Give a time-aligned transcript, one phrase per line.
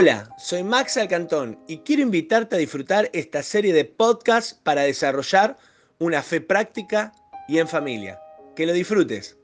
[0.00, 5.56] Hola, soy Max Alcantón y quiero invitarte a disfrutar esta serie de podcasts para desarrollar
[5.98, 7.12] una fe práctica
[7.48, 8.22] y en familia.
[8.54, 9.36] Que lo disfrutes.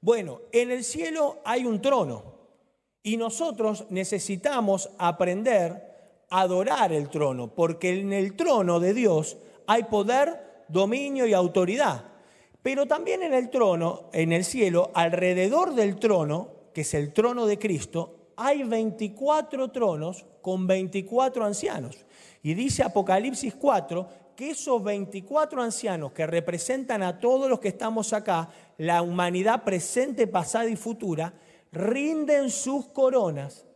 [0.00, 2.22] Bueno, en el cielo hay un trono
[3.02, 9.36] y nosotros necesitamos aprender a adorar el trono, porque en el trono de Dios
[9.66, 12.17] hay poder, dominio y autoridad.
[12.62, 17.46] Pero también en el trono, en el cielo, alrededor del trono, que es el trono
[17.46, 22.06] de Cristo, hay 24 tronos con 24 ancianos.
[22.42, 28.12] Y dice Apocalipsis 4 que esos 24 ancianos que representan a todos los que estamos
[28.12, 31.34] acá, la humanidad presente, pasada y futura,
[31.72, 33.66] rinden sus coronas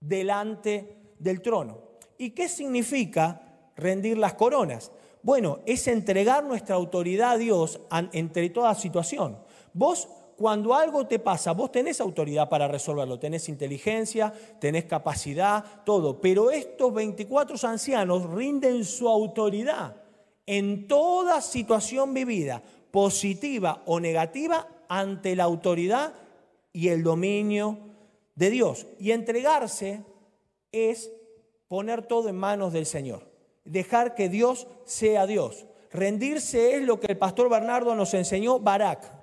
[0.00, 1.78] delante del trono.
[2.18, 4.90] ¿Y qué significa rendir las coronas?
[5.22, 7.80] Bueno, es entregar nuestra autoridad a Dios
[8.12, 9.38] entre toda situación.
[9.72, 16.20] Vos, cuando algo te pasa, vos tenés autoridad para resolverlo, tenés inteligencia, tenés capacidad, todo.
[16.20, 19.96] Pero estos 24 ancianos rinden su autoridad
[20.44, 26.14] en toda situación vivida, positiva o negativa, ante la autoridad
[26.72, 27.78] y el dominio
[28.34, 28.88] de Dios.
[28.98, 30.02] Y entregarse
[30.72, 31.12] es
[31.68, 33.31] poner todo en manos del Señor
[33.64, 35.66] dejar que Dios sea Dios.
[35.90, 39.22] Rendirse es lo que el pastor Bernardo nos enseñó, Barak.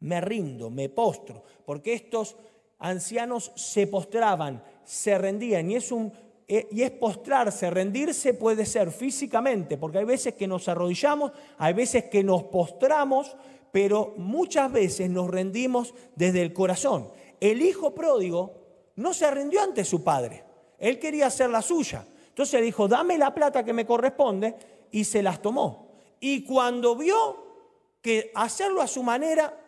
[0.00, 2.36] Me rindo, me postro, porque estos
[2.78, 6.12] ancianos se postraban, se rendían, y es, un,
[6.48, 11.72] eh, y es postrarse, rendirse puede ser físicamente, porque hay veces que nos arrodillamos, hay
[11.72, 13.36] veces que nos postramos,
[13.72, 17.08] pero muchas veces nos rendimos desde el corazón.
[17.40, 18.54] El hijo pródigo
[18.96, 20.44] no se rindió ante su padre,
[20.78, 22.06] él quería hacer la suya.
[22.36, 24.56] Entonces dijo, dame la plata que me corresponde
[24.90, 25.88] y se las tomó.
[26.20, 29.58] Y cuando vio que hacerlo a su manera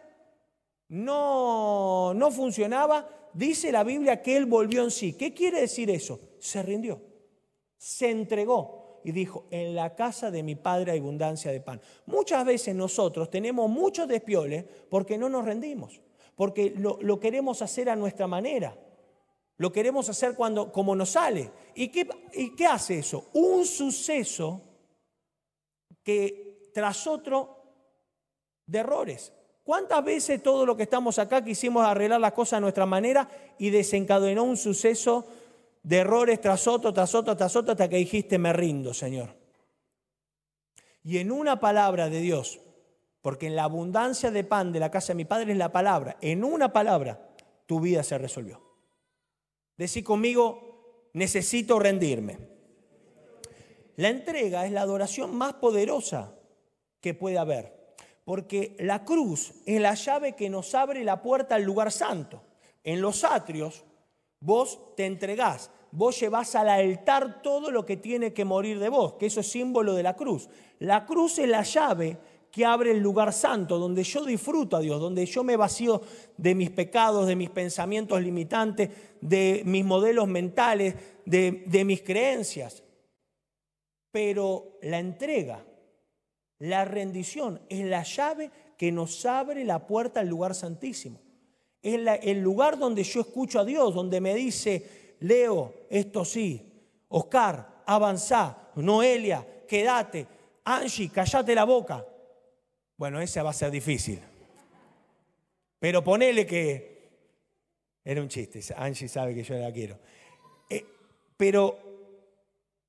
[0.88, 5.14] no, no funcionaba, dice la Biblia que él volvió en sí.
[5.14, 6.20] ¿Qué quiere decir eso?
[6.40, 7.00] Se rindió,
[7.78, 11.80] se entregó y dijo, en la casa de mi padre hay abundancia de pan.
[12.04, 16.02] Muchas veces nosotros tenemos muchos despioles porque no nos rendimos,
[16.36, 18.76] porque lo, lo queremos hacer a nuestra manera.
[19.58, 21.50] Lo queremos hacer cuando, como nos sale.
[21.74, 23.26] ¿Y qué, ¿Y qué hace eso?
[23.34, 24.62] Un suceso
[26.02, 27.56] que tras otro
[28.66, 29.32] de errores.
[29.64, 33.70] ¿Cuántas veces todo lo que estamos acá quisimos arreglar las cosas a nuestra manera y
[33.70, 35.26] desencadenó un suceso
[35.82, 39.36] de errores tras otro, tras otro, tras otro, hasta que dijiste, me rindo, Señor?
[41.02, 42.60] Y en una palabra de Dios,
[43.20, 46.16] porque en la abundancia de pan de la casa de mi padre es la palabra,
[46.20, 47.28] en una palabra
[47.66, 48.67] tu vida se resolvió.
[49.78, 52.36] Decí conmigo, necesito rendirme.
[53.96, 56.34] La entrega es la adoración más poderosa
[57.00, 57.94] que puede haber,
[58.24, 62.42] porque la cruz es la llave que nos abre la puerta al lugar santo.
[62.82, 63.84] En los atrios,
[64.40, 69.14] vos te entregás, vos llevás al altar todo lo que tiene que morir de vos,
[69.14, 70.48] que eso es símbolo de la cruz.
[70.80, 72.18] La cruz es la llave
[72.58, 76.02] que abre el lugar santo, donde yo disfruto a Dios, donde yo me vacío
[76.36, 82.82] de mis pecados, de mis pensamientos limitantes, de mis modelos mentales, de, mis creencias.
[84.10, 85.64] Pero la entrega,
[86.58, 91.20] la rendición es la llave que nos abre la puerta al lugar santísimo.
[91.80, 96.72] Es el lugar donde yo escucho a Dios, donde me dice, Leo, esto sí,
[97.06, 100.26] Oscar, avanzá, Noelia, quédate,
[100.64, 102.04] Angie, callate la boca.
[102.98, 104.20] Bueno, esa va a ser difícil.
[105.78, 106.98] Pero ponele que...
[108.04, 109.98] Era un chiste, Angie sabe que yo la quiero.
[110.68, 110.84] Eh,
[111.36, 111.78] pero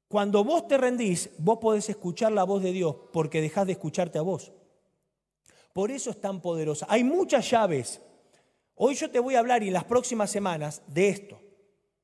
[0.08, 4.18] cuando vos te rendís, vos podés escuchar la voz de Dios porque dejás de escucharte
[4.18, 4.52] a vos.
[5.74, 6.88] Por eso es tan poderosa.
[6.90, 8.02] Hay muchas llaves.
[8.76, 11.40] Hoy yo te voy a hablar y en las próximas semanas de esto,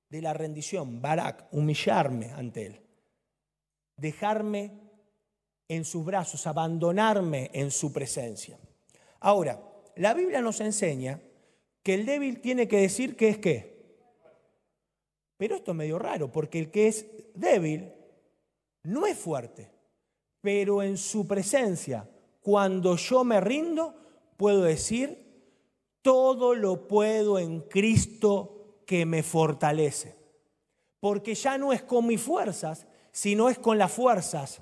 [0.09, 2.81] de la rendición, Barak, humillarme ante Él,
[3.95, 4.84] dejarme
[5.67, 8.57] en sus brazos, abandonarme en su presencia.
[9.19, 9.61] Ahora,
[9.95, 11.19] la Biblia nos enseña
[11.81, 13.75] que el débil tiene que decir que es qué.
[15.37, 17.91] Pero esto es medio raro, porque el que es débil
[18.83, 19.71] no es fuerte,
[20.41, 22.07] pero en su presencia,
[22.41, 23.95] cuando yo me rindo,
[24.37, 25.25] puedo decir,
[26.01, 30.15] todo lo puedo en Cristo que me fortalece.
[30.99, 34.61] Porque ya no es con mis fuerzas, sino es con las fuerzas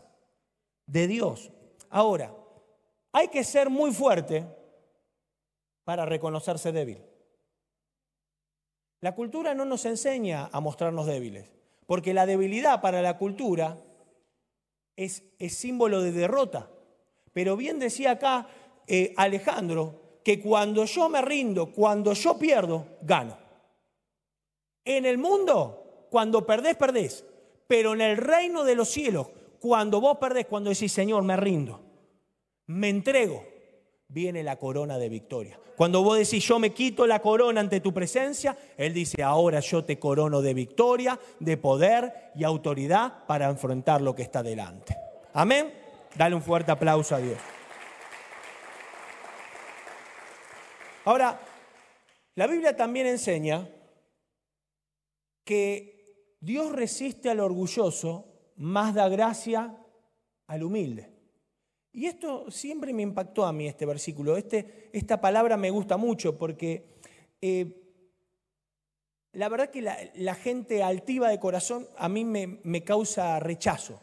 [0.86, 1.52] de Dios.
[1.90, 2.34] Ahora,
[3.12, 4.46] hay que ser muy fuerte
[5.84, 7.04] para reconocerse débil.
[9.02, 11.52] La cultura no nos enseña a mostrarnos débiles,
[11.86, 13.78] porque la debilidad para la cultura
[14.96, 16.70] es, símbolo de derrota.
[17.34, 18.48] Pero bien decía acá
[18.88, 23.38] eh, Alejandro que cuando yo me rindo, cuando yo pierdo, gano.
[24.86, 27.26] En el mundo, cuando perdés, perdés.
[27.68, 29.28] Pero en el reino de los cielos,
[29.64, 31.80] cuando vos perdés, cuando decís, Señor, me rindo,
[32.66, 33.46] me entrego,
[34.10, 35.58] viene la corona de victoria.
[35.78, 39.86] Cuando vos decís, yo me quito la corona ante tu presencia, Él dice, ahora yo
[39.86, 44.98] te corono de victoria, de poder y autoridad para enfrentar lo que está delante.
[45.32, 45.74] Amén.
[46.14, 47.38] Dale un fuerte aplauso a Dios.
[51.06, 51.40] Ahora,
[52.36, 53.70] la Biblia también enseña
[55.46, 58.33] que Dios resiste al orgulloso,
[58.64, 59.78] más da gracia
[60.48, 61.12] al humilde.
[61.92, 64.38] Y esto siempre me impactó a mí, este versículo.
[64.38, 66.98] Este, esta palabra me gusta mucho porque
[67.42, 67.92] eh,
[69.34, 74.00] la verdad que la, gente altiva de corazón a mí me, me, causa rechazo.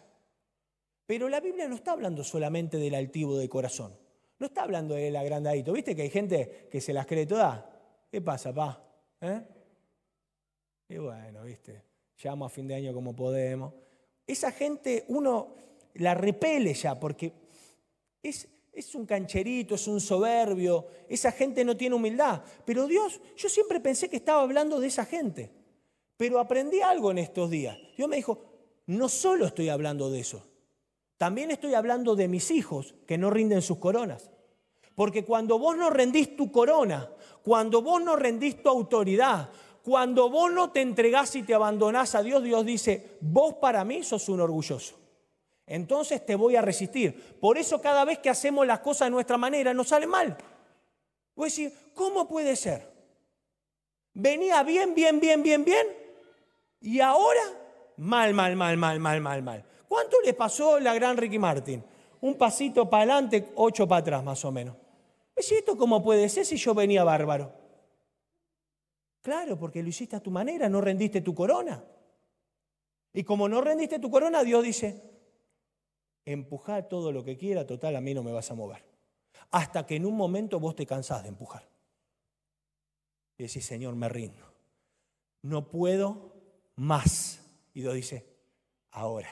[1.06, 3.98] Pero la Biblia no está hablando solamente del altivo de corazón.
[4.38, 5.72] No está hablando del agrandadito.
[5.72, 7.64] ¿Viste que hay gente que se las cree todas?
[8.10, 8.84] ¿Qué pasa, pa?
[9.20, 9.42] ¿Eh?
[10.90, 11.82] Y bueno, ¿viste?
[12.22, 13.72] Llamo a fin de año como podemos.
[14.26, 15.54] Esa gente uno
[15.94, 17.32] la repele ya porque
[18.22, 22.42] es, es un cancherito, es un soberbio, esa gente no tiene humildad.
[22.64, 25.50] Pero Dios, yo siempre pensé que estaba hablando de esa gente.
[26.16, 27.78] Pero aprendí algo en estos días.
[27.96, 28.44] Dios me dijo,
[28.86, 30.46] no solo estoy hablando de eso,
[31.16, 34.30] también estoy hablando de mis hijos que no rinden sus coronas.
[34.94, 37.10] Porque cuando vos no rendís tu corona,
[37.42, 39.50] cuando vos no rendís tu autoridad,
[39.90, 44.04] cuando vos no te entregás y te abandonás a Dios, Dios dice, vos para mí
[44.04, 44.94] sos un orgulloso.
[45.66, 47.36] Entonces te voy a resistir.
[47.40, 50.36] Por eso cada vez que hacemos las cosas de nuestra manera nos sale mal.
[51.34, 52.88] Voy a decir, ¿cómo puede ser?
[54.14, 55.88] Venía bien, bien, bien, bien, bien.
[56.80, 57.42] Y ahora,
[57.96, 59.64] mal, mal, mal, mal, mal, mal, mal.
[59.88, 61.82] ¿Cuánto le pasó la gran Ricky Martin?
[62.20, 64.76] Un pasito para adelante, ocho para atrás más o menos.
[65.34, 67.59] ¿Es esto cómo puede ser si yo venía bárbaro?
[69.22, 71.84] Claro, porque lo hiciste a tu manera, no rendiste tu corona.
[73.12, 75.02] Y como no rendiste tu corona, Dios dice,
[76.24, 78.84] empujar todo lo que quiera, total, a mí no me vas a mover.
[79.50, 81.68] Hasta que en un momento vos te cansás de empujar.
[83.36, 84.44] Y decís, Señor, me rindo.
[85.42, 86.34] No puedo
[86.76, 87.44] más.
[87.74, 88.26] Y Dios dice,
[88.90, 89.30] ahora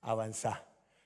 [0.00, 0.64] avanza,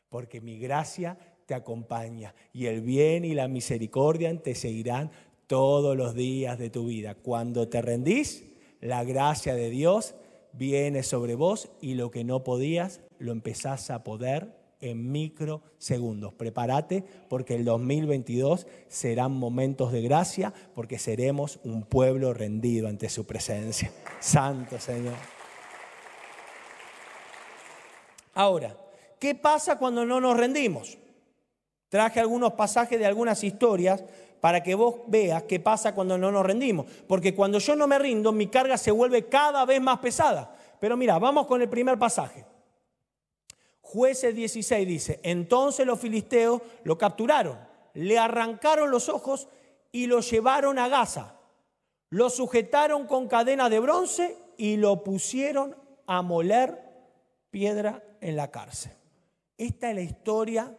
[0.08, 5.10] porque mi gracia te acompaña y el bien y la misericordia te seguirán
[5.46, 7.14] todos los días de tu vida.
[7.14, 8.44] Cuando te rendís,
[8.80, 10.14] la gracia de Dios
[10.52, 16.34] viene sobre vos y lo que no podías lo empezás a poder en microsegundos.
[16.34, 23.26] Prepárate porque el 2022 serán momentos de gracia porque seremos un pueblo rendido ante su
[23.26, 23.90] presencia.
[24.20, 25.14] Santo Señor.
[28.34, 28.76] Ahora,
[29.18, 30.98] ¿Qué pasa cuando no nos rendimos?
[31.88, 34.04] Traje algunos pasajes de algunas historias
[34.46, 36.86] para que vos veas qué pasa cuando no nos rendimos.
[37.08, 40.54] Porque cuando yo no me rindo, mi carga se vuelve cada vez más pesada.
[40.78, 42.44] Pero mira, vamos con el primer pasaje.
[43.80, 47.58] Jueces 16 dice, entonces los filisteos lo capturaron,
[47.94, 49.48] le arrancaron los ojos
[49.90, 51.34] y lo llevaron a Gaza.
[52.10, 55.74] Lo sujetaron con cadena de bronce y lo pusieron
[56.06, 56.84] a moler
[57.50, 58.92] piedra en la cárcel.
[59.58, 60.78] Esta es la historia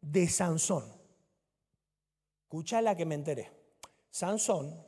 [0.00, 0.93] de Sansón.
[2.54, 3.50] Escucha la que me enteré.
[4.12, 4.80] Sansón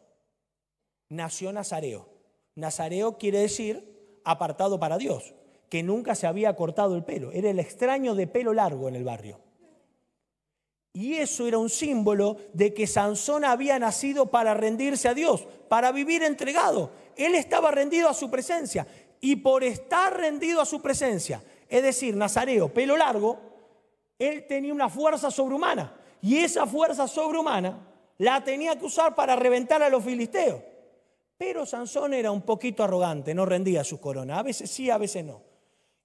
[1.08, 2.08] nació Nazareo.
[2.54, 5.34] Nazareo quiere decir apartado para Dios,
[5.68, 7.32] que nunca se había cortado el pelo.
[7.32, 9.40] Era el extraño de pelo largo en el barrio.
[10.92, 15.90] Y eso era un símbolo de que Sansón había nacido para rendirse a Dios, para
[15.90, 16.92] vivir entregado.
[17.16, 18.86] Él estaba rendido a su presencia.
[19.20, 23.40] Y por estar rendido a su presencia, es decir, Nazareo, pelo largo,
[24.20, 25.95] él tenía una fuerza sobrehumana.
[26.22, 27.86] Y esa fuerza sobrehumana
[28.18, 30.62] la tenía que usar para reventar a los filisteos.
[31.38, 34.38] Pero Sansón era un poquito arrogante, no rendía su corona.
[34.38, 35.42] A veces sí, a veces no.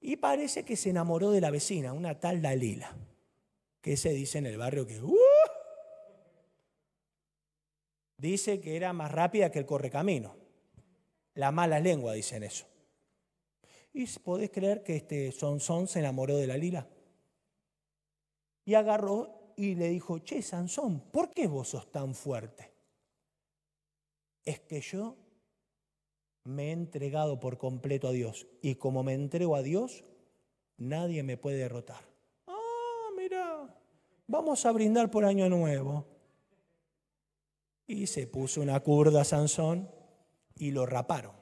[0.02, 2.96] Y parece que se enamoró de la vecina, una tal Dalila,
[3.82, 5.02] que se dice en el barrio que...
[5.02, 5.16] Uh,
[8.18, 10.36] dice que era más rápida que el correcamino.
[11.36, 12.66] La mala lengua dicen eso.
[13.94, 16.88] ¿Y podés creer que este Sansón se enamoró de la lila?
[18.66, 22.72] Y agarró y le dijo, che, Sansón, ¿por qué vos sos tan fuerte?
[24.44, 25.18] Es que yo
[26.44, 28.48] me he entregado por completo a Dios.
[28.62, 30.04] Y como me entrego a Dios,
[30.78, 32.04] nadie me puede derrotar.
[32.48, 33.76] Ah, mira,
[34.28, 36.06] vamos a brindar por año nuevo.
[37.88, 39.90] Y se puso una curda a Sansón
[40.56, 41.36] y lo raparon.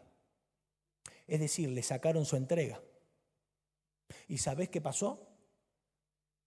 [1.28, 2.82] Es decir, le sacaron su entrega.
[4.28, 5.28] ¿Y sabes qué pasó?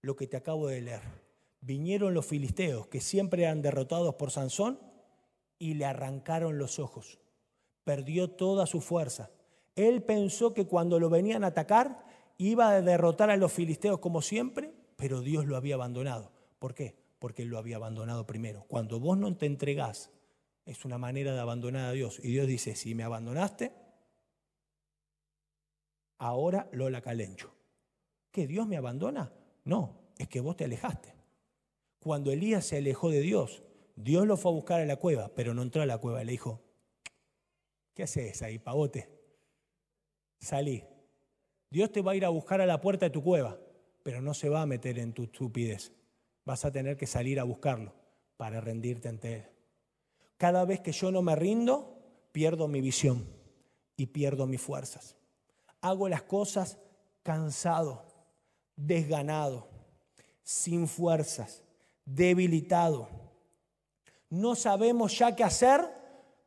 [0.02, 1.21] Lo que te acabo de leer.
[1.62, 4.80] Vinieron los filisteos, que siempre eran derrotados por Sansón,
[5.58, 7.20] y le arrancaron los ojos.
[7.84, 9.30] Perdió toda su fuerza.
[9.76, 12.04] Él pensó que cuando lo venían a atacar
[12.36, 16.32] iba a derrotar a los filisteos como siempre, pero Dios lo había abandonado.
[16.58, 16.96] ¿Por qué?
[17.20, 18.64] Porque Él lo había abandonado primero.
[18.66, 20.10] Cuando vos no te entregás,
[20.66, 22.18] es una manera de abandonar a Dios.
[22.24, 23.72] Y Dios dice, si me abandonaste,
[26.18, 27.54] ahora lo la calencho.
[28.32, 29.32] ¿Que Dios me abandona?
[29.64, 31.21] No, es que vos te alejaste.
[32.02, 33.62] Cuando Elías se alejó de Dios,
[33.94, 36.24] Dios lo fue a buscar a la cueva, pero no entró a la cueva.
[36.24, 36.60] Le dijo,
[37.94, 39.08] ¿qué haces ahí, pavote?
[40.40, 40.82] Salí.
[41.70, 43.56] Dios te va a ir a buscar a la puerta de tu cueva,
[44.02, 45.92] pero no se va a meter en tu estupidez.
[46.44, 47.94] Vas a tener que salir a buscarlo
[48.36, 49.44] para rendirte ante Él.
[50.36, 53.24] Cada vez que yo no me rindo, pierdo mi visión
[53.96, 55.16] y pierdo mis fuerzas.
[55.80, 56.78] Hago las cosas
[57.22, 58.04] cansado,
[58.74, 59.68] desganado,
[60.42, 61.62] sin fuerzas,
[62.04, 63.08] debilitado.
[64.30, 65.88] No sabemos ya qué hacer,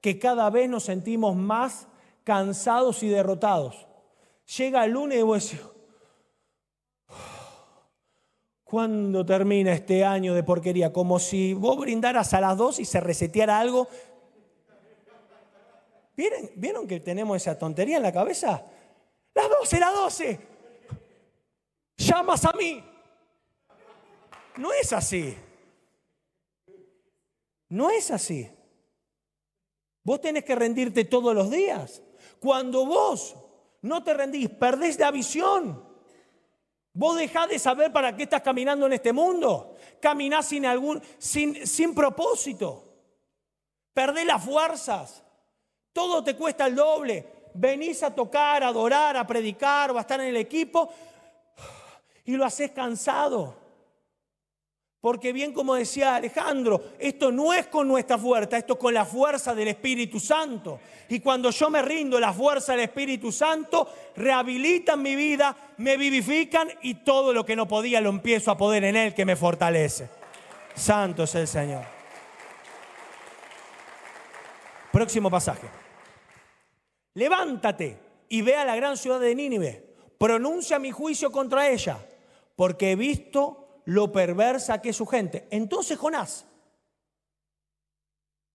[0.02, 1.88] que cada vez nos sentimos más
[2.24, 3.88] cansados y derrotados.
[4.58, 5.66] Llega el lunes y vos decís,
[8.64, 10.94] ¿cuándo termina este año de porquería?
[10.94, 13.88] Como si vos brindaras a las dos y se reseteara algo.
[16.16, 18.64] ¿Vieron, ¿Vieron que tenemos esa tontería en la cabeza?
[19.34, 20.40] Las 12, las 12.
[21.98, 22.84] Llamas a mí.
[24.58, 25.36] No es así.
[27.70, 28.50] No es así.
[30.04, 32.02] Vos tenés que rendirte todos los días.
[32.40, 33.36] Cuando vos
[33.82, 35.84] no te rendís, perdés la visión.
[36.94, 39.76] Vos dejás de saber para qué estás caminando en este mundo.
[40.00, 42.84] Caminás sin, algún, sin, sin propósito.
[43.94, 45.24] Perdés las fuerzas.
[45.92, 47.50] Todo te cuesta el doble.
[47.56, 50.90] Venís a tocar, a adorar, a predicar o a estar en el equipo
[52.26, 53.65] y lo haces cansado.
[55.06, 59.06] Porque bien como decía Alejandro, esto no es con nuestra fuerza, esto es con la
[59.06, 60.80] fuerza del Espíritu Santo.
[61.10, 66.70] Y cuando yo me rindo la fuerza del Espíritu Santo, rehabilitan mi vida, me vivifican
[66.82, 70.10] y todo lo que no podía lo empiezo a poder en Él que me fortalece.
[70.74, 71.84] Santo es el Señor.
[74.92, 75.68] Próximo pasaje.
[77.14, 79.86] Levántate y ve a la gran ciudad de Nínive.
[80.18, 82.00] Pronuncia mi juicio contra ella,
[82.56, 85.48] porque he visto lo perversa que es su gente.
[85.52, 86.46] Entonces Jonás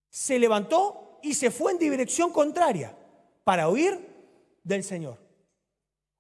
[0.09, 2.97] se levantó y se fue en dirección contraria
[3.45, 3.99] para huir
[4.63, 5.19] del Señor.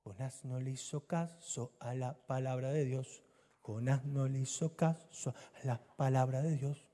[0.03, 3.23] Jonás no le hizo caso a la palabra de Dios.
[3.61, 6.87] Jonás no le hizo caso a la palabra de Dios.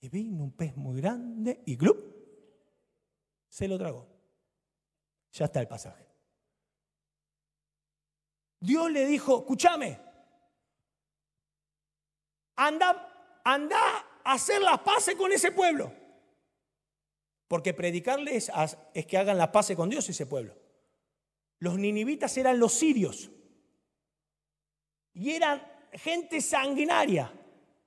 [0.00, 2.10] Y vino un pez muy grande y ¡glup!
[3.48, 4.06] se lo tragó.
[5.32, 6.06] Ya está el pasaje.
[8.60, 9.98] Dios le dijo, escúchame,
[12.66, 13.78] anda, anda
[14.22, 15.92] a hacer las paces con ese pueblo.
[17.48, 18.50] Porque predicarles
[18.94, 20.54] es, que hagan las paces con Dios ese pueblo.
[21.58, 23.30] Los ninivitas eran los sirios.
[25.14, 25.60] Y eran
[25.92, 27.32] gente sanguinaria.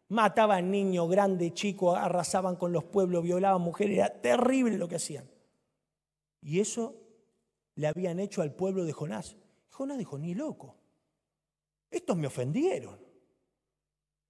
[0.10, 3.98] Mataban niños, grandes, chicos, arrasaban con los pueblos, violaban mujeres.
[3.98, 5.30] Era terrible lo que hacían.
[6.42, 6.96] Y eso
[7.76, 9.38] le habían hecho al pueblo de Jonás.
[9.70, 10.76] Jonás dijo, ni loco.
[11.90, 13.13] Estos me ofendieron.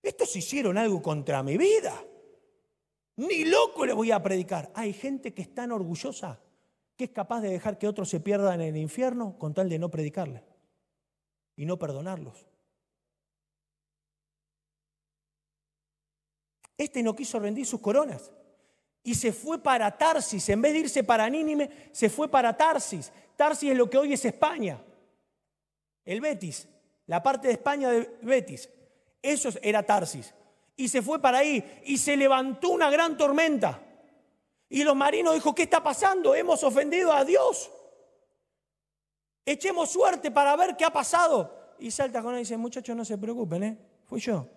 [0.03, 2.05] Estos hicieron algo contra mi vida.
[3.15, 4.69] Ni loco le voy a predicar.
[4.75, 6.41] Hay gente que es tan orgullosa
[6.97, 9.79] que es capaz de dejar que otros se pierdan en el infierno con tal de
[9.79, 10.43] no predicarle
[11.55, 12.45] y no perdonarlos.
[16.77, 18.31] Este no quiso rendir sus coronas
[19.03, 20.49] y se fue para Tarsis.
[20.49, 23.11] En vez de irse para Nínime, se fue para Tarsis.
[23.35, 24.83] Tarsis es lo que hoy es España.
[26.03, 26.67] El Betis,
[27.05, 28.69] la parte de España de Betis.
[29.23, 30.35] Eso era Tarsis.
[30.75, 33.81] Y se fue para ahí y se levantó una gran tormenta.
[34.69, 36.35] Y los marinos dijo, ¿qué está pasando?
[36.35, 37.71] Hemos ofendido a Dios.
[39.45, 41.75] Echemos suerte para ver qué ha pasado.
[41.79, 43.77] Y salta con él y dice, muchachos, no se preocupen, ¿eh?
[44.05, 44.47] Fui yo.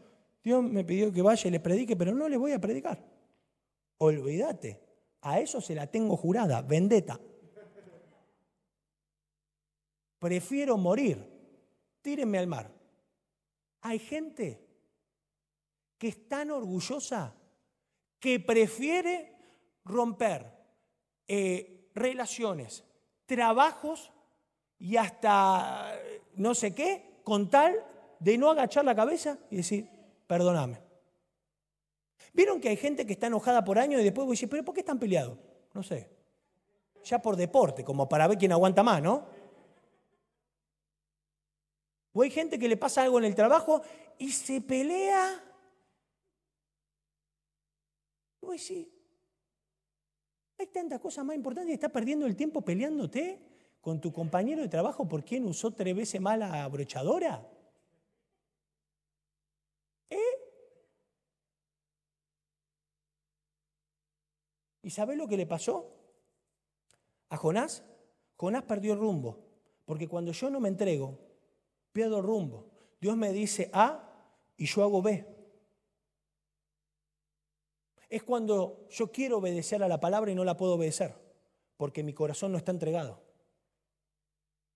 [0.42, 3.02] Dios me pidió que vaya y le predique, pero no le voy a predicar.
[3.98, 4.80] Olvídate,
[5.22, 7.20] a eso se la tengo jurada, vendetta.
[10.18, 11.24] Prefiero morir,
[12.00, 12.75] tírenme al mar.
[13.86, 14.60] Hay gente
[15.96, 17.36] que es tan orgullosa
[18.18, 19.32] que prefiere
[19.84, 20.44] romper
[21.28, 22.82] eh, relaciones,
[23.26, 24.10] trabajos
[24.80, 25.96] y hasta
[26.34, 27.76] no sé qué, con tal
[28.18, 29.88] de no agachar la cabeza y decir,
[30.26, 30.80] perdóname.
[32.32, 34.80] ¿Vieron que hay gente que está enojada por años y después dice, pero ¿por qué
[34.80, 35.38] están peleados?
[35.74, 36.10] No sé.
[37.04, 39.28] Ya por deporte, como para ver quién aguanta más, ¿no?
[42.18, 43.82] O hay gente que le pasa algo en el trabajo
[44.16, 45.38] y se pelea.
[48.54, 48.90] Y sí.
[50.56, 53.38] Hay tantas cosas más importantes estás perdiendo el tiempo peleándote
[53.82, 56.70] con tu compañero de trabajo por quién usó tres veces más la.
[60.08, 60.18] ¿Eh?
[64.80, 65.92] ¿Y sabes lo que le pasó
[67.28, 67.84] a Jonás?
[68.36, 69.38] Jonás perdió el rumbo,
[69.84, 71.25] porque cuando yo no me entrego,
[71.96, 72.66] pierdo rumbo.
[73.00, 74.06] Dios me dice A
[74.58, 75.26] y yo hago B.
[78.10, 81.14] Es cuando yo quiero obedecer a la palabra y no la puedo obedecer,
[81.78, 83.22] porque mi corazón no está entregado.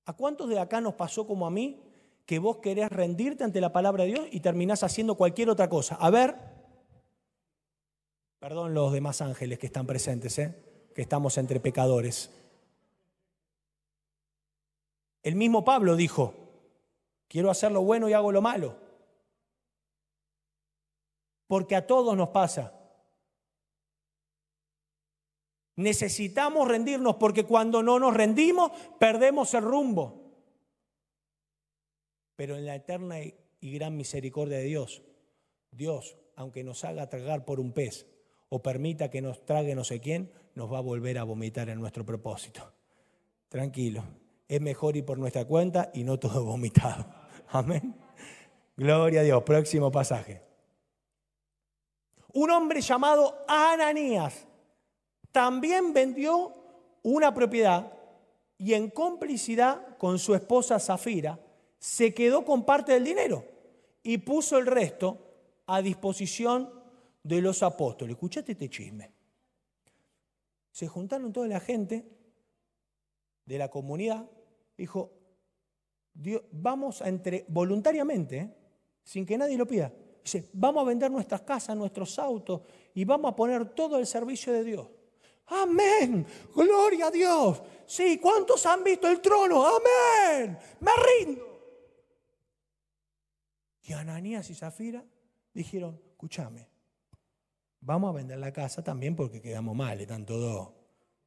[0.07, 1.83] ¿A cuántos de acá nos pasó como a mí
[2.25, 5.97] que vos querés rendirte ante la palabra de Dios y terminás haciendo cualquier otra cosa?
[5.97, 6.37] A ver,
[8.39, 10.57] perdón los demás ángeles que están presentes, ¿eh?
[10.95, 12.31] que estamos entre pecadores.
[15.23, 16.50] El mismo Pablo dijo,
[17.31, 18.77] quiero hacer lo bueno y hago lo malo.
[21.47, 22.75] Porque a todos nos pasa.
[25.77, 30.35] Necesitamos rendirnos porque cuando no nos rendimos perdemos el rumbo.
[32.37, 35.03] Pero en la eterna y gran misericordia de Dios,
[35.71, 38.07] Dios, aunque nos haga tragar por un pez
[38.49, 41.79] o permita que nos trague no sé quién, nos va a volver a vomitar en
[41.79, 42.73] nuestro propósito.
[43.49, 44.03] Tranquilo,
[44.49, 47.20] es mejor ir por nuestra cuenta y no todo vomitado.
[47.53, 47.95] Amén.
[48.77, 49.43] Gloria a Dios.
[49.43, 50.43] Próximo pasaje.
[52.33, 54.47] Un hombre llamado Ananías
[55.33, 56.53] también vendió
[57.03, 57.93] una propiedad
[58.57, 61.41] y en complicidad con su esposa Zafira
[61.79, 63.45] se quedó con parte del dinero
[64.03, 65.19] y puso el resto
[65.67, 66.71] a disposición
[67.23, 68.15] de los apóstoles.
[68.15, 69.13] Escuchate este chisme.
[70.71, 72.07] Se juntaron toda la gente
[73.45, 74.29] de la comunidad,
[74.77, 75.20] dijo,
[76.53, 78.55] vamos a entre, voluntariamente, ¿eh?
[79.03, 82.63] sin que nadie lo pida, dice, vamos a vender nuestras casas, nuestros autos
[82.95, 84.89] y vamos a poner todo el servicio de Dios.
[85.47, 86.25] Amén.
[86.55, 87.63] Gloria a Dios.
[87.85, 89.65] Sí, ¿cuántos han visto el trono?
[89.67, 90.57] Amén.
[90.81, 91.51] Me rindo.
[93.83, 95.05] Y Ananías y Zafira
[95.53, 96.69] dijeron, escúchame,
[97.81, 100.73] vamos a vender la casa también porque quedamos mal, están todos,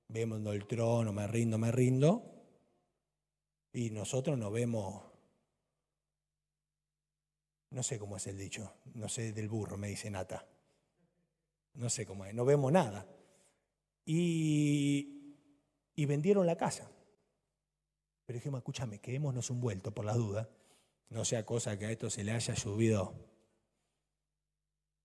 [0.07, 2.32] vemos el trono, me rindo, me rindo.
[3.73, 5.03] Y nosotros no vemos,
[7.71, 10.47] no sé cómo es el dicho, no sé del burro, me dice Nata.
[11.73, 13.07] No sé cómo es, no vemos nada
[14.05, 16.89] y, vendieron la casa.
[18.25, 20.49] Pero dijimos, escúchame, quedémonos un vuelto por la duda.
[21.09, 23.13] No sea cosa que a esto se le haya subido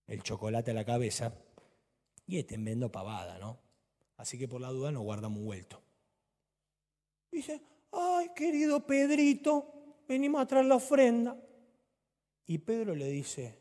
[0.06, 1.34] el chocolate a la cabeza
[2.26, 3.60] y estén viendo pavada, ¿no?
[4.16, 5.82] Así que por la duda nos guardamos un vuelto.
[7.30, 7.60] Dice,
[7.92, 11.36] ay, querido Pedrito, venimos a traer la ofrenda.
[12.46, 13.58] Y Pedro le dice,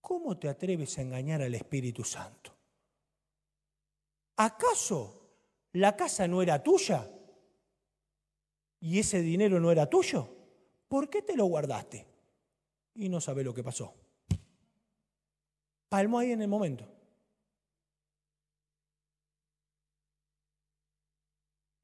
[0.00, 2.54] ¿cómo te atreves a engañar al Espíritu Santo?
[4.36, 5.20] ¿acaso
[5.72, 7.10] la casa no era tuya?
[8.80, 10.28] ¿Y ese dinero no era tuyo?
[10.88, 12.06] ¿Por qué te lo guardaste?
[12.94, 13.94] Y no sabe lo que pasó.
[15.88, 16.86] Palmo ahí en el momento.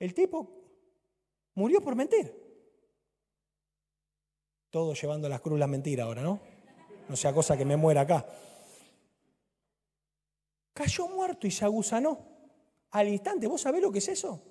[0.01, 0.51] El tipo
[1.55, 2.35] murió por mentir.
[4.71, 6.41] Todo llevando las cruz la mentira ahora, ¿no?
[7.09, 8.27] No sea cosa que me muera acá.
[10.73, 12.27] Cayó muerto y se agusanó
[12.93, 13.47] al instante.
[13.47, 14.43] ¿Vos sabés lo que es eso?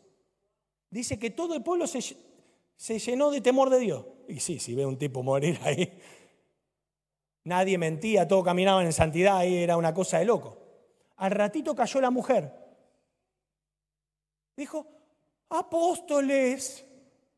[0.90, 2.02] Dice que todo el pueblo se,
[2.76, 4.06] se llenó de temor de Dios.
[4.28, 6.00] Y sí, si ve un tipo morir ahí,
[7.46, 10.58] nadie mentía, todos caminaban en santidad, ahí era una cosa de loco.
[11.16, 12.54] Al ratito cayó la mujer.
[14.56, 14.99] Dijo,
[15.50, 16.86] apóstoles.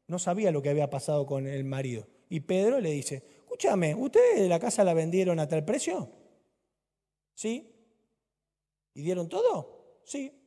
[0.07, 2.07] No sabía lo que había pasado con el marido.
[2.29, 6.09] Y Pedro le dice, escúchame, ¿ustedes la casa la vendieron a tal precio?
[7.33, 7.73] ¿Sí?
[8.93, 10.01] ¿Y dieron todo?
[10.05, 10.41] Sí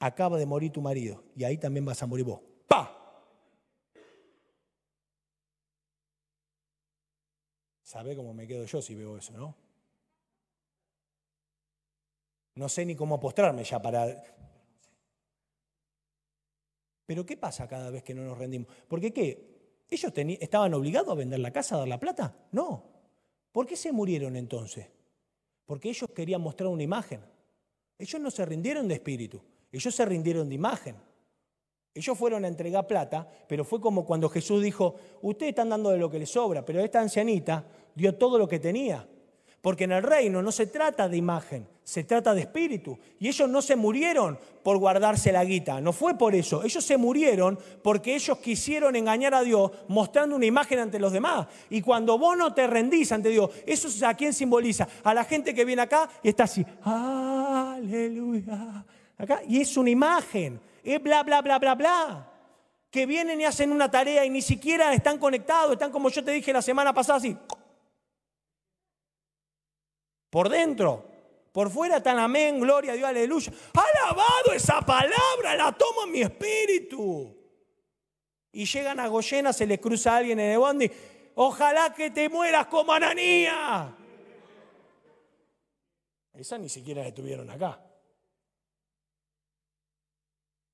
[0.00, 2.40] acaba de morir tu marido y ahí también vas a morir vos.
[2.66, 2.96] ¡Pa!
[7.82, 9.54] ¿Sabe cómo me quedo yo si veo eso, no?
[12.54, 14.06] No sé ni cómo postrarme ya para...
[17.10, 18.68] Pero ¿qué pasa cada vez que no nos rendimos?
[18.86, 19.82] Porque ¿qué?
[19.88, 22.36] ¿Ellos estaban obligados a vender la casa, a dar la plata?
[22.52, 22.84] No.
[23.50, 24.86] ¿Por qué se murieron entonces?
[25.66, 27.20] Porque ellos querían mostrar una imagen.
[27.98, 29.42] Ellos no se rindieron de espíritu.
[29.72, 30.94] Ellos se rindieron de imagen.
[31.92, 35.98] Ellos fueron a entregar plata, pero fue como cuando Jesús dijo, ustedes están dando de
[35.98, 39.04] lo que les sobra, pero esta ancianita dio todo lo que tenía.
[39.60, 42.98] Porque en el reino no se trata de imagen, se trata de espíritu.
[43.18, 46.64] Y ellos no se murieron por guardarse la guita, no fue por eso.
[46.64, 51.46] Ellos se murieron porque ellos quisieron engañar a Dios mostrando una imagen ante los demás.
[51.68, 54.88] Y cuando vos no te rendís ante Dios, eso es a quién simboliza.
[55.04, 58.86] A la gente que viene acá y está así, aleluya.
[59.18, 62.30] Acá, y es una imagen, es bla, bla, bla, bla, bla
[62.90, 66.32] que vienen y hacen una tarea y ni siquiera están conectados, están como yo te
[66.32, 67.36] dije la semana pasada, así.
[70.30, 71.10] Por dentro.
[71.52, 73.52] Por fuera están amén, gloria a Dios, aleluya.
[73.74, 77.36] Alabado esa palabra, la tomo en mi espíritu.
[78.52, 80.90] Y llegan a Goyena, se les cruza a alguien en el bondi.
[81.34, 83.96] Ojalá que te mueras como Ananía.
[86.32, 87.84] Esa ni siquiera estuvieron acá.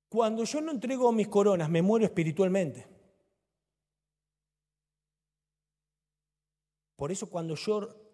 [0.09, 2.87] Cuando yo no entrego mis coronas, me muero espiritualmente.
[6.95, 8.06] Por eso cuando yo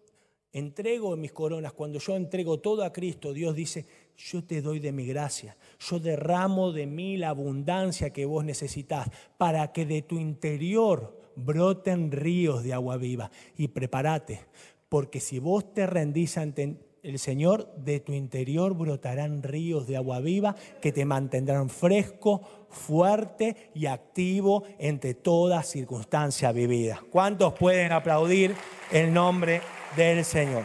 [0.54, 3.84] entrego mis coronas, cuando yo entrego todo a Cristo, Dios dice,
[4.16, 9.10] yo te doy de mi gracia, yo derramo de mí la abundancia que vos necesitas
[9.36, 13.30] para que de tu interior broten ríos de agua viva.
[13.56, 14.42] Y prepárate,
[14.88, 20.20] porque si vos te rendís ante el Señor, de tu interior brotarán ríos de agua
[20.20, 22.40] viva que te mantendrán fresco,
[22.70, 27.02] fuerte y activo entre toda circunstancia vivida.
[27.10, 28.54] ¿Cuántos pueden aplaudir
[28.90, 29.60] el nombre
[29.96, 30.64] del Señor?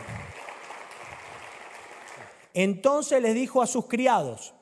[2.53, 4.53] Entonces les dijo a sus criados,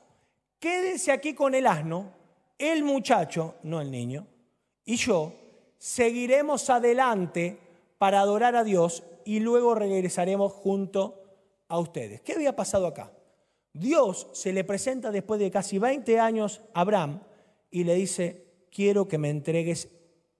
[0.60, 2.12] quédense aquí con el asno,
[2.58, 4.26] el muchacho, no el niño,
[4.84, 5.32] y yo
[5.78, 7.58] seguiremos adelante
[7.98, 11.22] para adorar a Dios y luego regresaremos junto
[11.68, 12.20] a ustedes.
[12.20, 13.12] ¿Qué había pasado acá?
[13.72, 17.20] Dios se le presenta después de casi 20 años a Abraham
[17.70, 19.88] y le dice, quiero que me entregues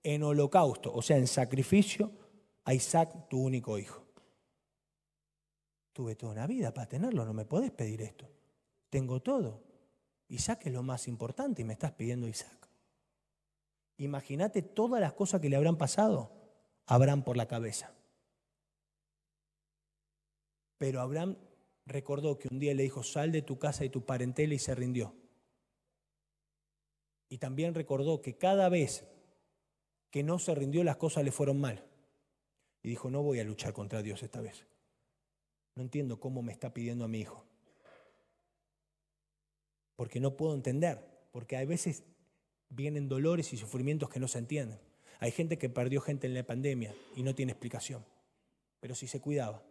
[0.03, 2.11] en holocausto, o sea, en sacrificio,
[2.65, 4.08] a Isaac, tu único hijo.
[5.99, 8.31] Tuve toda una vida para tenerlo, no me podés pedir esto.
[8.89, 9.65] Tengo todo.
[10.29, 12.69] Isaac es lo más importante y me estás pidiendo Isaac.
[13.97, 16.31] Imagínate todas las cosas que le habrán pasado
[16.87, 17.93] a Abraham por la cabeza.
[20.77, 21.37] Pero Abraham
[21.85, 24.77] recordó que un día le dijo, sal de tu casa y tu parentela y se
[24.77, 25.17] rindió.
[27.29, 29.05] Y también recordó que cada vez
[30.13, 31.85] que no se rindió las cosas le fueron mal.
[32.85, 34.65] Y dijo, no voy a luchar contra Dios esta vez.
[35.79, 37.45] No entiendo cómo me está pidiendo a mi hijo.
[39.95, 40.99] Porque no puedo entender.
[41.31, 42.03] Porque a veces
[42.69, 44.81] vienen dolores y sufrimientos que no se entienden.
[45.21, 48.05] Hay gente que perdió gente en la pandemia y no tiene explicación.
[48.81, 49.63] Pero si se cuidaba.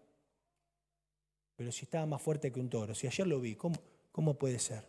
[1.58, 4.88] Pero si estaba más fuerte que un toro, si ayer lo vi, ¿cómo, puede ser?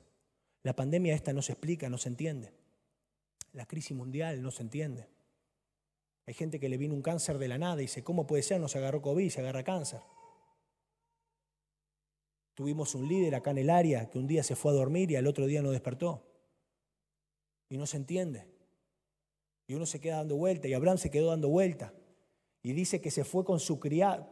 [0.62, 2.52] La pandemia esta no se explica, no se entiende.
[3.54, 5.08] La crisis mundial no se entiende.
[6.26, 8.60] Hay gente que le vino un cáncer de la nada y dice, ¿cómo puede ser?
[8.60, 9.98] No se agarró COVID, se agarra cáncer.
[12.58, 15.14] Tuvimos un líder acá en el área que un día se fue a dormir y
[15.14, 16.24] al otro día no despertó.
[17.68, 18.48] Y no se entiende.
[19.68, 21.94] Y uno se queda dando vuelta y Abraham se quedó dando vuelta.
[22.64, 23.78] Y dice que se fue con, su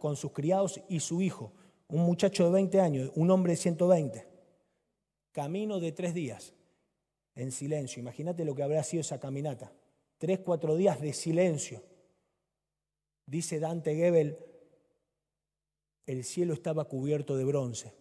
[0.00, 1.52] con sus criados y su hijo
[1.86, 4.26] un muchacho de 20 años, un hombre de 120,
[5.30, 6.52] camino de tres días,
[7.36, 8.00] en silencio.
[8.00, 9.72] Imagínate lo que habrá sido esa caminata.
[10.18, 11.80] Tres, cuatro días de silencio.
[13.24, 14.36] Dice Dante Gebel,
[16.06, 17.94] el cielo estaba cubierto de bronce,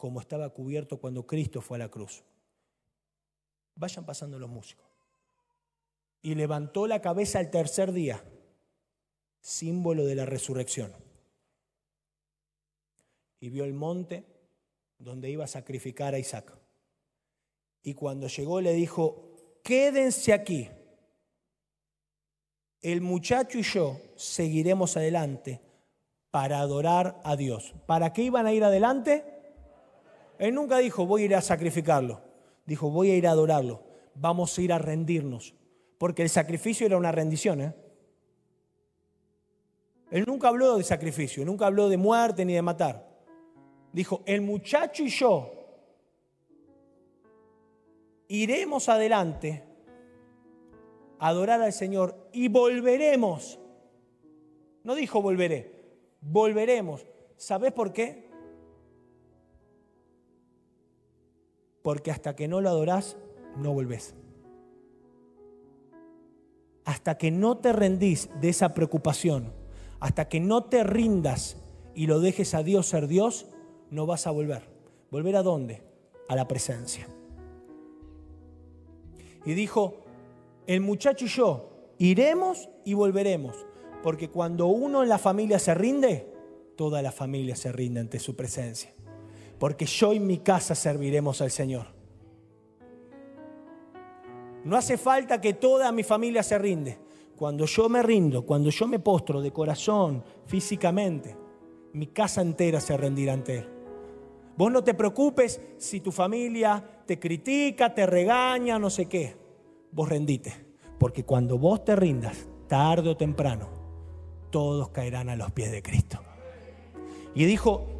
[0.00, 2.24] como estaba cubierto cuando Cristo fue a la cruz.
[3.76, 4.86] Vayan pasando los músicos.
[6.22, 8.24] Y levantó la cabeza al tercer día,
[9.40, 10.92] símbolo de la resurrección
[13.40, 14.24] y vio el monte
[14.98, 16.52] donde iba a sacrificar a Isaac.
[17.82, 20.68] Y cuando llegó le dijo, quédense aquí.
[22.82, 25.60] El muchacho y yo seguiremos adelante
[26.30, 27.74] para adorar a Dios.
[27.86, 29.39] ¿Para qué iban a ir adelante?
[30.40, 32.20] Él nunca dijo, voy a ir a sacrificarlo.
[32.66, 33.84] Dijo, voy a ir a adorarlo.
[34.16, 35.54] Vamos a ir a rendirnos.
[35.98, 37.60] Porque el sacrificio era una rendición.
[37.60, 37.74] ¿eh?
[40.10, 43.10] Él nunca habló de sacrificio, nunca habló de muerte ni de matar
[43.92, 45.52] dijo, el muchacho y yo
[48.28, 49.64] iremos adelante
[51.18, 53.58] a adorar al Señor y volveremos.
[54.84, 57.06] No dijo volveré, volveremos.
[57.36, 58.29] ¿Sabes por qué?
[61.82, 63.16] Porque hasta que no lo adorás,
[63.56, 64.14] no volvés.
[66.84, 69.52] Hasta que no te rendís de esa preocupación,
[70.00, 71.56] hasta que no te rindas
[71.94, 73.46] y lo dejes a Dios ser Dios,
[73.90, 74.62] no vas a volver.
[75.10, 75.82] ¿Volver a dónde?
[76.28, 77.06] A la presencia.
[79.44, 80.04] Y dijo,
[80.66, 83.56] el muchacho y yo iremos y volveremos,
[84.02, 86.32] porque cuando uno en la familia se rinde,
[86.76, 88.92] toda la familia se rinde ante su presencia.
[89.60, 91.86] Porque yo y mi casa serviremos al Señor.
[94.64, 96.98] No hace falta que toda mi familia se rinde.
[97.36, 101.36] Cuando yo me rindo, cuando yo me postro de corazón, físicamente,
[101.92, 103.68] mi casa entera se rendirá ante Él.
[104.56, 109.36] Vos no te preocupes si tu familia te critica, te regaña, no sé qué.
[109.92, 110.54] Vos rendite.
[110.98, 113.68] Porque cuando vos te rindas, tarde o temprano,
[114.48, 116.20] todos caerán a los pies de Cristo.
[117.34, 117.99] Y dijo,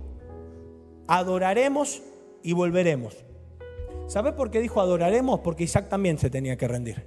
[1.11, 2.05] adoraremos
[2.41, 3.25] y volveremos.
[4.07, 5.41] ¿Sabes por qué dijo adoraremos?
[5.41, 7.05] Porque Isaac también se tenía que rendir.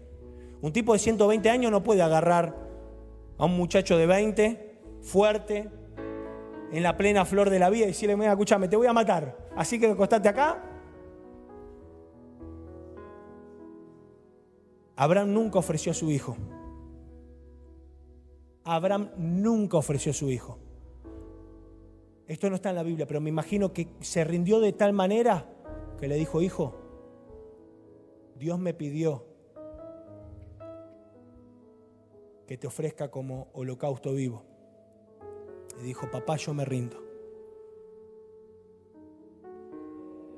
[0.62, 2.54] Un tipo de 120 años no puede agarrar
[3.38, 5.70] a un muchacho de 20, fuerte,
[6.74, 9.38] en la plena flor de la vida y decirle, mira, escúchame, te voy a matar.
[9.56, 10.62] Así que acostate acá.
[14.98, 16.36] Abraham nunca ofreció a su hijo.
[18.66, 20.60] Abraham nunca ofreció a su hijo.
[22.28, 25.50] Esto no está en la Biblia, pero me imagino que se rindió de tal manera
[26.00, 26.76] que le dijo, hijo,
[28.38, 29.26] Dios me pidió
[32.48, 34.44] que te ofrezca como holocausto vivo.
[35.80, 37.02] Y dijo, papá, yo me rindo.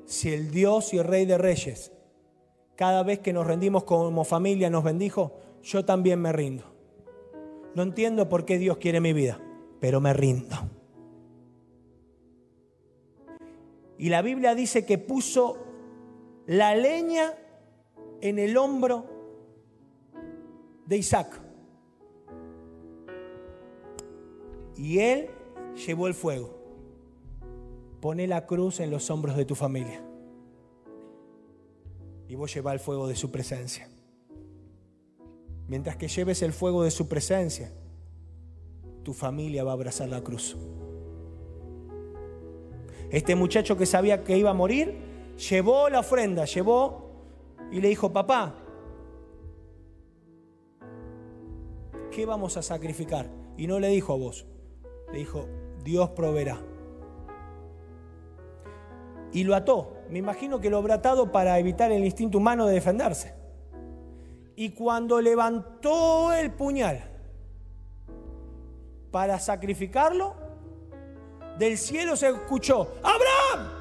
[0.05, 1.91] Si el Dios y el Rey de Reyes,
[2.75, 6.63] cada vez que nos rendimos como familia, nos bendijo, yo también me rindo.
[7.73, 9.39] No entiendo por qué Dios quiere mi vida,
[9.79, 10.55] pero me rindo.
[13.97, 15.57] Y la Biblia dice que puso
[16.47, 17.33] la leña
[18.21, 19.05] en el hombro
[20.85, 21.41] de Isaac.
[24.75, 25.29] Y él
[25.85, 26.53] llevó el fuego.
[28.01, 30.03] Pone la cruz en los hombros de tu familia.
[32.27, 33.87] Y vos llevas el fuego de su presencia.
[35.67, 37.71] Mientras que lleves el fuego de su presencia,
[39.03, 40.57] tu familia va a abrazar la cruz.
[43.15, 44.93] Este muchacho que sabía que iba a morir,
[45.49, 47.11] llevó la ofrenda, llevó
[47.71, 48.55] y le dijo, papá,
[52.11, 53.29] ¿qué vamos a sacrificar?
[53.55, 54.45] Y no le dijo a vos,
[55.13, 55.47] le dijo,
[55.81, 56.59] Dios proveerá.
[59.31, 59.93] Y lo ató.
[60.09, 63.33] Me imagino que lo habrá atado para evitar el instinto humano de defenderse.
[64.57, 67.01] Y cuando levantó el puñal
[69.09, 70.44] para sacrificarlo,
[71.57, 73.75] del cielo se escuchó, Abraham,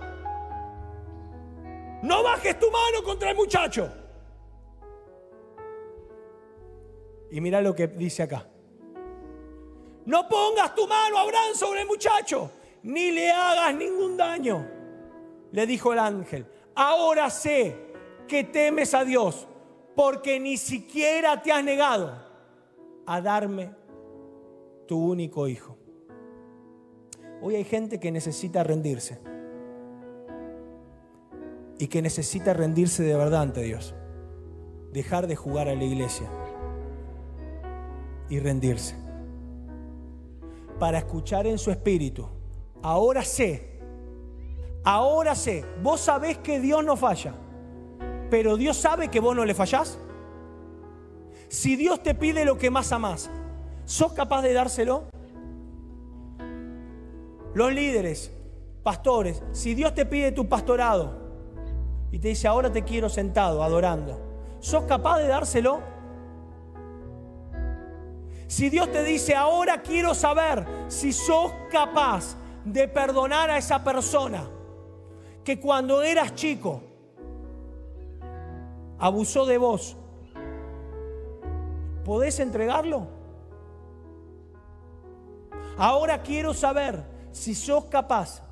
[2.03, 3.91] no bajes tu mano contra el muchacho.
[7.31, 8.47] Y mira lo que dice acá.
[10.05, 12.51] No pongas tu mano, Abraham, sobre el muchacho,
[12.83, 14.69] ni le hagas ningún daño.
[15.51, 17.77] Le dijo el ángel, ahora sé
[18.29, 19.49] que temes a Dios,
[19.97, 22.23] porque ni siquiera te has negado
[23.07, 23.71] a darme
[24.87, 25.79] tu único hijo.
[27.47, 29.19] Hoy hay gente que necesita rendirse
[31.79, 33.95] y que necesita rendirse de verdad ante Dios.
[34.95, 36.27] Dejar de jugar a la iglesia
[38.31, 38.95] y rendirse
[40.79, 42.27] para escuchar en su espíritu.
[42.81, 43.79] Ahora sé,
[44.83, 47.35] ahora sé, vos sabés que Dios no falla,
[48.31, 49.99] pero Dios sabe que vos no le fallás.
[51.49, 53.29] Si Dios te pide lo que más amás,
[53.85, 55.14] ¿sos capaz de dárselo?
[57.55, 58.33] Los líderes,
[58.83, 61.15] pastores, si Dios te pide tu pastorado
[62.11, 64.21] y te dice, ahora te quiero sentado, adorando,
[64.59, 65.81] ¿sos capaz de dárselo?
[68.49, 74.49] Si Dios te dice, ahora quiero saber si sos capaz de perdonar a esa persona
[75.45, 76.83] que cuando eras chico
[78.99, 79.97] abusó de vos,
[82.05, 83.07] ¿podés entregarlo?
[85.77, 88.43] Ahora quiero saber si sos capaz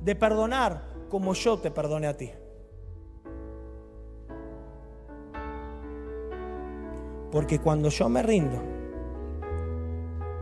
[0.00, 2.30] de perdonar como yo te perdoné a ti.
[7.32, 8.62] Porque cuando yo me rindo,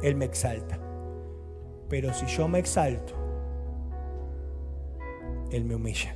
[0.03, 0.79] él me exalta.
[1.89, 3.15] Pero si yo me exalto,
[5.51, 6.15] Él me humilla.